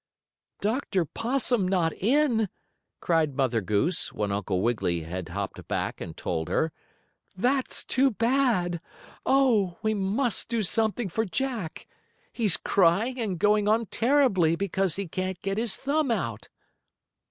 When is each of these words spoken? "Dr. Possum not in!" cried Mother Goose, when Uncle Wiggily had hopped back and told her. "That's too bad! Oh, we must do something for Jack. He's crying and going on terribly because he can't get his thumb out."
"Dr. 0.61 1.05
Possum 1.05 1.67
not 1.67 1.93
in!" 1.93 2.49
cried 3.01 3.35
Mother 3.35 3.61
Goose, 3.61 4.11
when 4.11 4.31
Uncle 4.31 4.63
Wiggily 4.63 5.01
had 5.03 5.29
hopped 5.29 5.67
back 5.67 6.01
and 6.01 6.17
told 6.17 6.49
her. 6.49 6.71
"That's 7.37 7.83
too 7.85 8.09
bad! 8.09 8.81
Oh, 9.27 9.77
we 9.83 9.93
must 9.93 10.49
do 10.49 10.63
something 10.63 11.07
for 11.07 11.23
Jack. 11.23 11.87
He's 12.33 12.57
crying 12.57 13.19
and 13.19 13.37
going 13.37 13.67
on 13.67 13.85
terribly 13.85 14.55
because 14.55 14.95
he 14.95 15.07
can't 15.07 15.39
get 15.43 15.59
his 15.59 15.75
thumb 15.75 16.09
out." 16.09 16.49